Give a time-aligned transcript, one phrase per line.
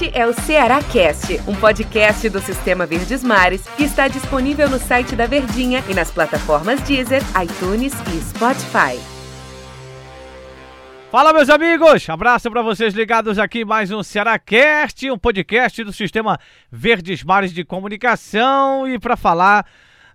[0.00, 4.78] Este é o Ceará Cast, um podcast do Sistema Verdes Mares que está disponível no
[4.78, 8.96] site da Verdinha e nas plataformas Deezer, iTunes e Spotify.
[11.10, 12.08] Fala, meus amigos!
[12.08, 16.38] Abraço para vocês ligados aqui mais um Ceará Cast, um podcast do Sistema
[16.70, 19.66] Verdes Mares de Comunicação e para falar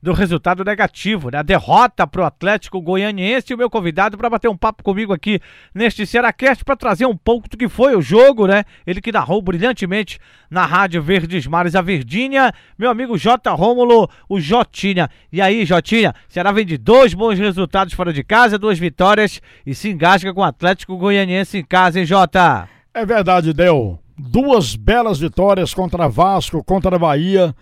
[0.03, 1.37] do resultado negativo, né?
[1.37, 5.39] A derrota pro Atlético Goianiense e o meu convidado para bater um papo comigo aqui
[5.73, 8.65] neste Cearacast para trazer um pouco do que foi o jogo, né?
[8.85, 10.19] Ele que narrou brilhantemente
[10.51, 13.49] na Rádio Verdes Mares, a Verdinha, meu amigo J.
[13.55, 15.09] Rômulo, o Jotinha.
[15.31, 19.73] E aí, Jotinha, Ceará vem de dois bons resultados fora de casa, duas vitórias e
[19.73, 22.67] se engasga com o Atlético Goianiense em casa, hein, Jota?
[22.93, 23.97] É verdade, Del.
[24.17, 27.55] Duas belas vitórias contra Vasco, contra a Bahia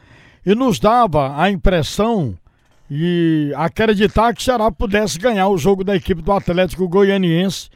[0.46, 2.36] e nos dava a impressão
[2.90, 7.70] e acreditar que o Ceará pudesse ganhar o jogo da equipe do Atlético Goianiense.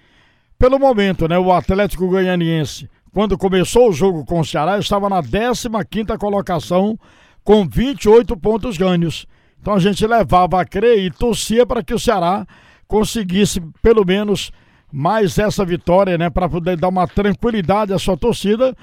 [0.58, 1.38] Pelo momento, né?
[1.38, 7.00] O Atlético Goianiense, quando começou o jogo com o Ceará, estava na 15ª colocação
[7.44, 9.26] com 28 pontos ganhos.
[9.62, 12.46] Então a gente levava a crer e torcia para que o Ceará
[12.88, 14.52] conseguisse pelo menos
[14.92, 18.76] mais essa vitória, né, para poder dar uma tranquilidade à sua torcida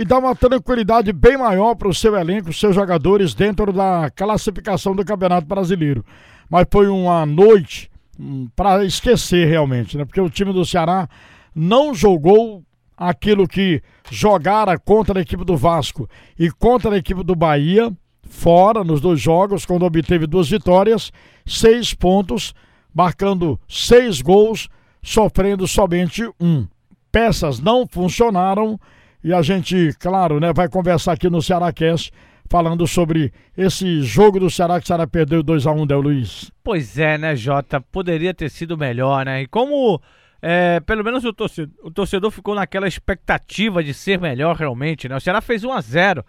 [0.00, 4.96] e dar uma tranquilidade bem maior para o seu elenco, seus jogadores dentro da classificação
[4.96, 6.02] do Campeonato Brasileiro.
[6.48, 10.06] Mas foi uma noite hum, para esquecer realmente, né?
[10.06, 11.06] Porque o time do Ceará
[11.54, 12.64] não jogou
[12.96, 18.82] aquilo que jogara contra a equipe do Vasco e contra a equipe do Bahia, fora
[18.82, 21.12] nos dois jogos, quando obteve duas vitórias,
[21.44, 22.54] seis pontos,
[22.94, 24.66] marcando seis gols,
[25.02, 26.66] sofrendo somente um.
[27.12, 28.80] Peças não funcionaram
[29.22, 32.12] e a gente, claro, né, vai conversar aqui no Ceará Cast
[32.48, 36.00] falando sobre esse jogo do Ceará que o Ceará perdeu 2 a 1 um, Del
[36.00, 36.50] Luiz.
[36.64, 37.80] Pois é, né, Jota?
[37.80, 39.42] Poderia ter sido melhor, né?
[39.42, 40.00] E como
[40.42, 45.16] é, pelo menos o torcedor, o torcedor ficou naquela expectativa de ser melhor realmente, né?
[45.16, 46.24] O Ceará fez 1 a 0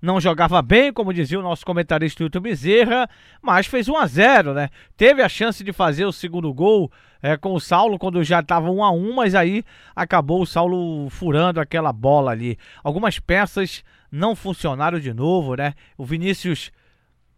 [0.00, 3.08] não jogava bem, como dizia o nosso comentarista Hilton Bezerra,
[3.42, 4.68] mas fez 1 a 0 né?
[4.96, 6.90] Teve a chance de fazer o segundo gol
[7.22, 11.08] é, com o Saulo quando já estava 1 a 1 mas aí acabou o Saulo
[11.10, 12.58] furando aquela bola ali.
[12.82, 15.74] Algumas peças não funcionaram de novo, né?
[15.96, 16.70] O Vinícius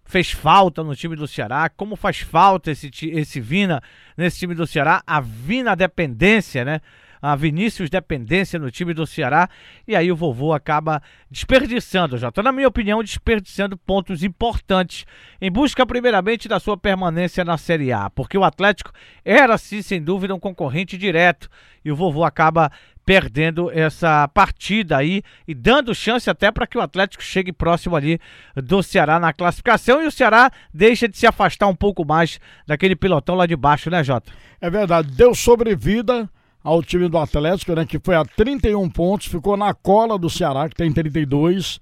[0.04, 3.82] fez falta no time do Ceará, como faz falta esse, esse Vina
[4.16, 6.80] nesse time do Ceará, a Vina dependência, né?
[7.20, 9.48] A Vinícius dependência no time do Ceará.
[9.86, 15.04] E aí o vovô acaba desperdiçando, já na minha opinião, desperdiçando pontos importantes
[15.40, 18.92] em busca primeiramente da sua permanência na Série A, porque o Atlético
[19.24, 21.48] era sim sem dúvida um concorrente direto.
[21.84, 22.70] E o vovô acaba
[23.08, 28.20] perdendo essa partida aí e dando chance até para que o Atlético chegue próximo ali
[28.54, 30.02] do Ceará na classificação.
[30.02, 33.88] E o Ceará deixa de se afastar um pouco mais daquele pilotão lá de baixo,
[33.88, 34.30] né, Jota?
[34.60, 36.28] É verdade, deu sobrevida
[36.62, 40.68] ao time do Atlético, né, que foi a 31 pontos, ficou na cola do Ceará,
[40.68, 41.80] que tem 32,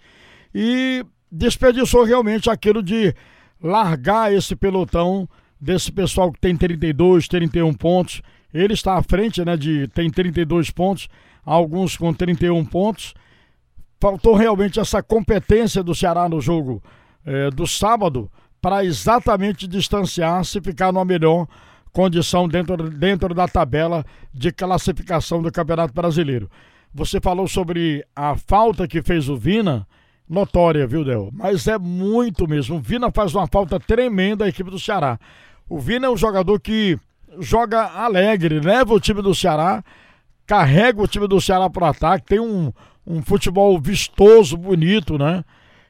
[0.54, 3.14] e desperdiçou realmente aquilo de
[3.62, 5.28] largar esse pelotão
[5.60, 8.22] desse pessoal que tem 32, 31 pontos.
[8.52, 11.08] Ele está à frente, né, de tem 32 pontos,
[11.44, 13.14] alguns com 31 pontos.
[14.00, 16.82] Faltou realmente essa competência do Ceará no jogo
[17.24, 21.46] eh, do sábado para exatamente distanciar-se e ficar no melhor
[21.96, 26.50] condição dentro, dentro da tabela de classificação do Campeonato Brasileiro.
[26.92, 29.88] Você falou sobre a falta que fez o Vina,
[30.28, 31.30] notória, viu, Del?
[31.32, 32.76] Mas é muito mesmo.
[32.76, 35.18] O Vina faz uma falta tremenda à equipe do Ceará.
[35.70, 36.98] O Vina é um jogador que
[37.38, 39.82] joga alegre, leva o time do Ceará,
[40.46, 42.70] carrega o time do Ceará para o ataque, tem um,
[43.06, 45.42] um futebol vistoso, bonito, né?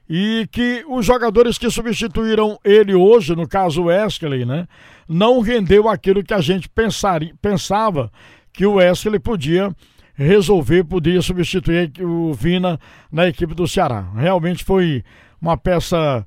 [0.09, 4.67] E que os jogadores que substituíram ele hoje, no caso o Wesley, né,
[5.09, 8.11] não rendeu aquilo que a gente pensaria, pensava
[8.53, 9.75] que o Wesley podia
[10.15, 12.81] resolver, podia substituir o Vina
[13.12, 14.06] na equipe do Ceará.
[14.15, 15.05] Realmente foi
[15.41, 16.27] uma peça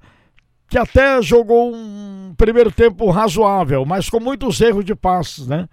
[0.69, 5.67] que até jogou um primeiro tempo razoável, mas com muitos erros de passes, né?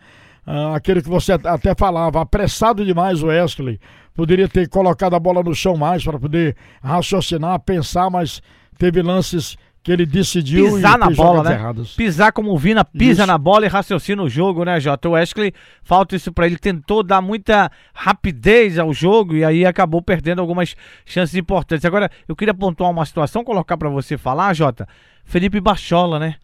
[0.47, 3.79] Ah, aquele que você até falava, apressado demais o Wesley
[4.17, 8.43] poderia ter colocado a bola no chão mais para poder raciocinar, pensar, mas
[8.79, 11.53] teve lances que ele decidiu pisar na bola, né?
[11.53, 11.95] Errados.
[11.95, 13.27] Pisar como o Vina pisa isso.
[13.27, 15.09] na bola e raciocina o jogo, né, Jota?
[15.09, 15.53] O Wesley
[15.85, 20.75] falta isso para ele, tentou dar muita rapidez ao jogo e aí acabou perdendo algumas
[21.05, 21.85] chances importantes.
[21.85, 24.89] Agora, eu queria pontuar uma situação, colocar para você falar, Jota.
[25.25, 26.35] Felipe Bachola, né?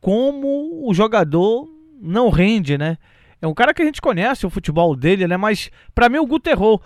[0.00, 1.68] Como o jogador
[2.00, 2.96] não rende, né?
[3.42, 5.36] É um cara que a gente conhece o futebol dele, né?
[5.36, 6.80] Mas para mim o Guto errou.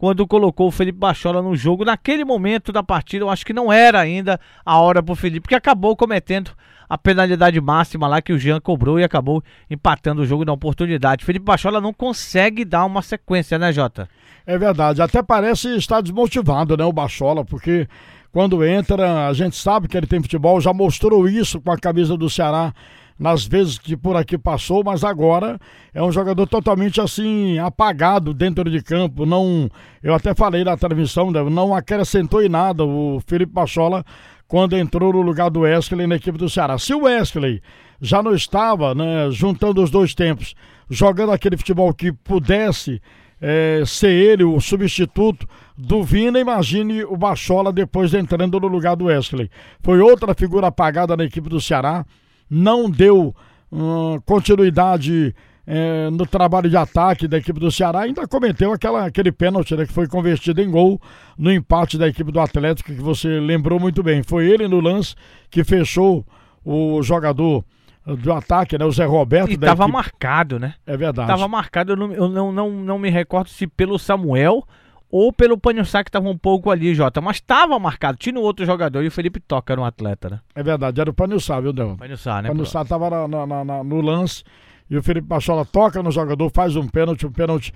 [0.00, 1.84] quando colocou o Felipe Bachola no jogo.
[1.84, 5.54] Naquele momento da partida, eu acho que não era ainda a hora pro Felipe, que
[5.54, 6.52] acabou cometendo
[6.88, 11.22] a penalidade máxima lá que o Jean cobrou e acabou empatando o jogo na oportunidade.
[11.22, 14.08] Felipe Bachola não consegue dar uma sequência, né, Jota?
[14.46, 17.86] É verdade, até parece estar desmotivado, né, o Bachola, porque
[18.32, 22.16] quando entra, a gente sabe que ele tem futebol, já mostrou isso com a camisa
[22.16, 22.72] do Ceará
[23.20, 25.60] nas vezes que por aqui passou, mas agora
[25.92, 29.26] é um jogador totalmente assim apagado dentro de campo.
[29.26, 29.70] Não,
[30.02, 34.02] eu até falei na transmissão, né, não acrescentou em nada o Felipe Pachola
[34.48, 36.78] quando entrou no lugar do Wesley na equipe do Ceará.
[36.78, 37.60] Se o Wesley
[38.00, 40.54] já não estava, né, juntando os dois tempos,
[40.88, 43.02] jogando aquele futebol que pudesse
[43.38, 45.46] é, ser ele o substituto
[45.76, 49.50] do Vina, imagine o Bachola depois entrando no lugar do Wesley.
[49.82, 52.04] Foi outra figura apagada na equipe do Ceará
[52.50, 53.34] não deu
[53.70, 55.34] hum, continuidade
[55.66, 59.86] é, no trabalho de ataque da equipe do Ceará, ainda cometeu aquela, aquele pênalti né,
[59.86, 61.00] que foi convertido em gol
[61.38, 64.22] no empate da equipe do Atlético, que você lembrou muito bem.
[64.22, 65.14] Foi ele no lance
[65.48, 66.26] que fechou
[66.64, 67.64] o jogador
[68.04, 68.84] do ataque, né?
[68.84, 69.50] O Zé Roberto.
[69.50, 70.74] E estava marcado, né?
[70.86, 71.30] É verdade.
[71.30, 74.66] Estava marcado, eu, não, eu não, não, não me recordo se pelo Samuel
[75.10, 77.20] ou pelo Panhussá que estava um pouco ali, Jota.
[77.20, 80.40] Mas estava marcado, tinha um outro jogador e o Felipe Toca era um atleta, né?
[80.54, 81.96] É verdade, era o Panhussá, viu, Del?
[81.96, 82.48] Panhussá, né?
[82.48, 84.44] Panhussá estava no lance
[84.88, 87.72] e o Felipe Pachola toca no jogador, faz um pênalti, um pênalti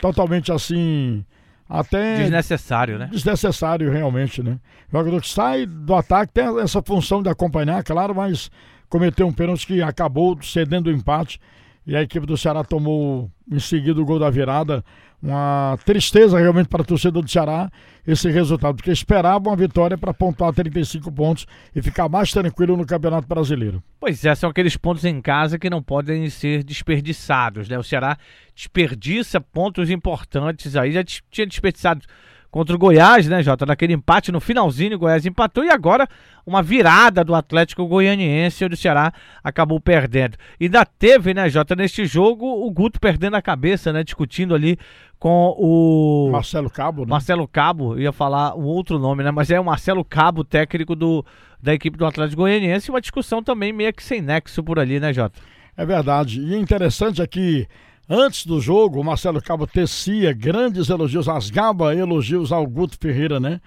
[0.00, 1.24] totalmente assim.
[1.68, 2.16] Até.
[2.16, 3.08] Desnecessário, né?
[3.10, 4.58] Desnecessário, realmente, né?
[4.92, 8.50] O jogador que sai do ataque tem essa função de acompanhar, claro, mas
[8.90, 11.40] cometeu um pênalti que acabou cedendo o empate
[11.86, 14.84] e a equipe do Ceará tomou em seguida o gol da virada.
[15.22, 17.70] Uma tristeza realmente para o torcedor do Ceará
[18.04, 22.84] esse resultado, porque esperava uma vitória para pontuar 35 pontos e ficar mais tranquilo no
[22.84, 23.80] Campeonato Brasileiro.
[24.00, 27.78] Pois é, são aqueles pontos em casa que não podem ser desperdiçados, né?
[27.78, 28.18] O Ceará
[28.52, 32.04] desperdiça pontos importantes aí, já tinha desperdiçado
[32.52, 33.64] contra o Goiás, né, Jota?
[33.64, 36.06] Naquele empate no finalzinho, o Goiás empatou e agora
[36.46, 39.10] uma virada do Atlético Goianiense, onde o Ceará
[39.42, 40.36] acabou perdendo.
[40.60, 44.78] E ainda teve, né, Jota, neste jogo, o Guto perdendo a cabeça, né, discutindo ali
[45.18, 47.10] com o Marcelo Cabo, né?
[47.10, 49.30] Marcelo Cabo, ia falar um outro nome, né?
[49.30, 51.24] Mas é o Marcelo Cabo, técnico do,
[51.62, 55.10] da equipe do Atlético Goianiense, uma discussão também meio que sem nexo por ali, né,
[55.12, 55.40] Jota?
[55.74, 56.38] É verdade.
[56.38, 57.66] E interessante é que
[58.08, 63.60] Antes do jogo, o Marcelo Cabo tecia grandes elogios, rasgava elogios ao Guto Ferreira, né?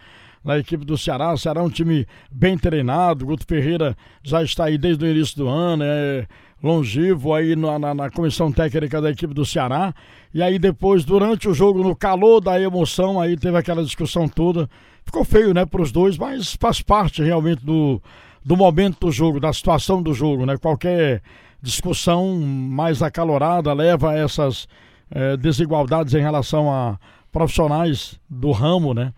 [0.43, 1.33] Na equipe do Ceará.
[1.33, 3.23] O Ceará é um time bem treinado.
[3.23, 6.27] O Guto Ferreira já está aí desde o início do ano, é
[6.61, 9.93] longevo aí na, na, na comissão técnica da equipe do Ceará.
[10.33, 14.69] E aí depois, durante o jogo, no calor da emoção, aí teve aquela discussão toda.
[15.05, 18.01] Ficou feio, né, para os dois, mas faz parte realmente do,
[18.43, 20.57] do momento do jogo, da situação do jogo, né?
[20.57, 21.21] Qualquer
[21.65, 24.67] discussão mais acalorada leva a essas
[25.09, 26.99] eh, desigualdades em relação a
[27.31, 29.11] profissionais do ramo, né?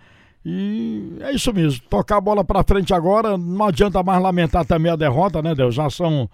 [0.46, 1.82] E é isso mesmo.
[1.90, 5.76] Tocar a bola para frente agora, não adianta mais lamentar também a derrota, né, Deus?
[5.76, 6.30] Já são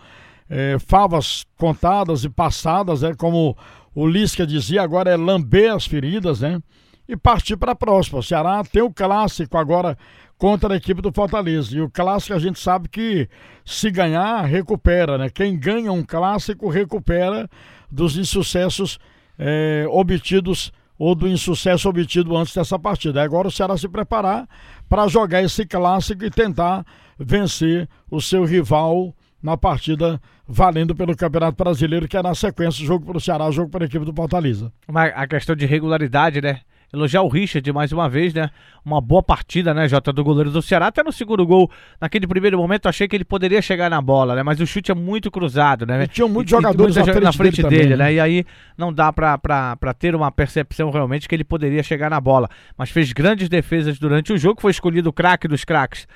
[0.50, 3.16] eh, favas contadas e passadas, né?
[3.18, 3.58] Como
[3.96, 6.62] o Lisca dizia, agora é lamber as feridas, né?
[7.10, 8.20] E partir para a próxima.
[8.20, 9.98] O Ceará tem o clássico agora
[10.44, 11.74] contra a equipe do Fortaleza.
[11.74, 13.30] E o clássico a gente sabe que
[13.64, 15.30] se ganhar, recupera, né?
[15.30, 17.50] Quem ganha um clássico recupera
[17.90, 19.00] dos insucessos
[19.40, 23.24] é, obtidos ou do insucesso obtido antes dessa partida.
[23.24, 24.46] Agora o Ceará se preparar
[24.90, 26.86] para jogar esse clássico e tentar
[27.18, 33.06] vencer o seu rival na partida valendo pelo Campeonato Brasileiro, que é na sequência, jogo
[33.06, 34.74] para o Ceará, jogo para a equipe do Fortaleza.
[34.92, 36.60] Mas a questão de regularidade, né?
[36.94, 38.52] Elogiar o Richard mais uma vez, né?
[38.86, 40.88] Uma boa partida, né, Jota, do goleiro do Ceará.
[40.88, 44.44] Até no segundo gol, naquele primeiro momento, achei que ele poderia chegar na bola, né?
[44.44, 46.04] Mas o chute é muito cruzado, né?
[46.04, 48.06] E tinha muitos jogadores na frente, na frente dele, dele né?
[48.06, 48.14] né?
[48.14, 48.46] E aí
[48.78, 52.48] não dá pra, pra, pra ter uma percepção realmente que ele poderia chegar na bola.
[52.78, 56.08] Mas fez grandes defesas durante o jogo, foi escolhido o craque dos craques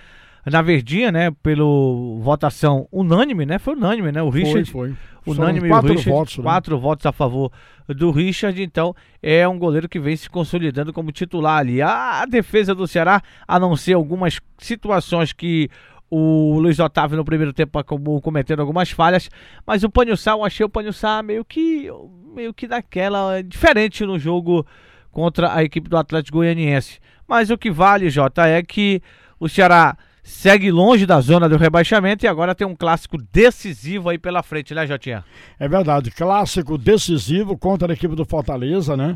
[0.49, 3.59] na Verdinha, né, pelo votação unânime, né?
[3.59, 4.21] Foi unânime, né?
[4.21, 4.69] O Richard.
[4.71, 5.35] Foi, foi.
[5.35, 6.43] Unânime quatro Richard, votos, né?
[6.43, 7.51] quatro votos a favor
[7.85, 11.81] do Richard, então é um goleiro que vem se consolidando como titular ali.
[11.81, 15.69] A, a defesa do Ceará, a não ser algumas situações que
[16.09, 19.29] o Luiz Otávio no primeiro tempo acabou cometendo algumas falhas,
[19.65, 21.89] mas o Panhussá, eu achei o Panhussá meio que
[22.33, 24.65] meio que daquela diferente no jogo
[25.11, 26.99] contra a equipe do Atlético Goianiense.
[27.27, 29.01] Mas o que vale, Jota, é que
[29.37, 34.17] o Ceará segue longe da zona do rebaixamento e agora tem um clássico decisivo aí
[34.17, 35.23] pela frente, né, Jotinha?
[35.57, 39.15] É verdade, clássico decisivo contra a equipe do Fortaleza, né?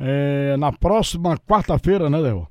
[0.00, 2.48] É, na próxima quarta-feira, né, Léo?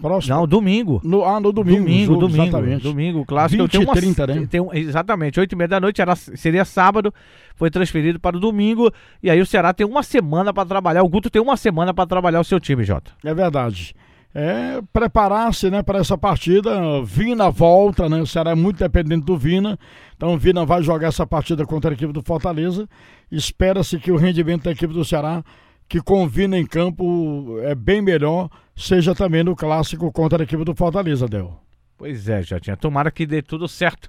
[0.00, 0.34] Próximo.
[0.34, 1.00] Não, domingo.
[1.04, 1.78] No, ah, no domingo.
[1.78, 2.42] Domingo, jogo, domingo.
[2.42, 2.82] Exatamente.
[2.82, 3.62] Domingo, clássico.
[3.62, 4.48] 20 tem uma, e 30, né?
[4.74, 7.14] exatamente, 8 e meia da noite era, seria sábado,
[7.54, 8.90] foi transferido para o domingo.
[9.22, 11.04] E aí o Ceará tem uma semana para trabalhar.
[11.04, 13.12] O Guto tem uma semana para trabalhar o seu time, Jota.
[13.24, 13.94] É verdade.
[14.32, 17.02] É preparar-se né, para essa partida.
[17.04, 18.20] Vina volta, né?
[18.20, 19.78] O Ceará é muito dependente do Vina.
[20.16, 22.88] Então o Vina vai jogar essa partida contra a equipe do Fortaleza.
[23.30, 25.42] Espera-se que o rendimento da equipe do Ceará,
[25.88, 30.64] que com Vina em campo é bem melhor, seja também no clássico contra a equipe
[30.64, 31.60] do Fortaleza, Del.
[31.98, 32.76] Pois é, Jotinha.
[32.76, 34.08] Tomara que dê tudo certo.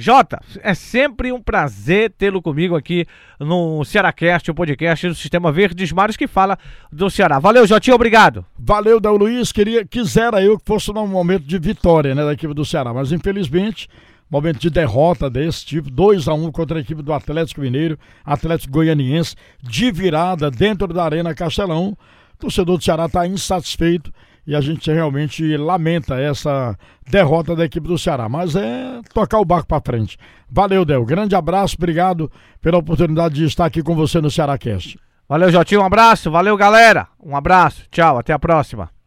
[0.00, 3.04] Jota, é sempre um prazer tê-lo comigo aqui
[3.40, 6.56] no Cearacast, o podcast do Sistema Verdes Mares que fala
[6.92, 7.40] do Ceará.
[7.40, 8.46] Valeu, Jotinha, obrigado.
[8.56, 9.50] Valeu, Del Luiz.
[9.50, 13.10] Queria, quisera eu que fosse num momento de vitória né, da equipe do Ceará, mas
[13.10, 13.88] infelizmente,
[14.30, 18.74] momento de derrota desse tipo, 2 a 1 contra a equipe do Atlético Mineiro, Atlético
[18.74, 21.98] Goianiense, de virada dentro da Arena Castelão.
[22.34, 24.12] O torcedor do Ceará está insatisfeito
[24.48, 26.74] e a gente realmente lamenta essa
[27.06, 30.16] derrota da equipe do Ceará, mas é tocar o barco para frente.
[30.50, 31.04] Valeu, Del.
[31.04, 34.98] Grande abraço, obrigado pela oportunidade de estar aqui com você no Ceará Cast.
[35.28, 36.30] Valeu, Jotinha, um abraço.
[36.30, 37.08] Valeu, galera.
[37.22, 37.84] Um abraço.
[37.90, 38.97] Tchau, até a próxima.